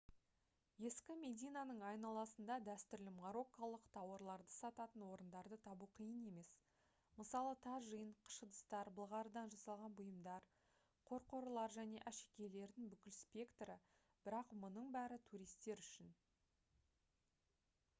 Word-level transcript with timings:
ескі 0.89 1.15
мединаның 1.17 1.81
айналасында 1.89 2.55
дәстүрлі 2.69 3.11
марокколық 3.17 3.83
тауарларды 3.97 4.53
сататын 4.53 5.03
орындарды 5.07 5.59
табу 5.67 5.89
қиын 5.99 6.23
емес 6.29 6.49
мысалы 7.21 7.53
тажин 7.67 8.09
қыш 8.31 8.39
ыдыстар 8.49 8.91
былғарыдан 9.01 9.53
жасалған 9.57 9.99
бұйымдар 10.01 10.49
қорқорлар 11.13 11.77
және 11.79 12.03
әшекейлердің 12.15 12.91
бүкіл 12.97 13.17
спектрі 13.21 13.79
бірақ 14.27 14.57
мұның 14.65 14.91
бәрі 14.99 15.23
туристер 15.31 15.87
үшін 15.89 16.11